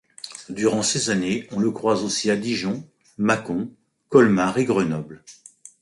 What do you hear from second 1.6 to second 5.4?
croise aussi à Dijon, Mâcon, Colmar et Grenoble.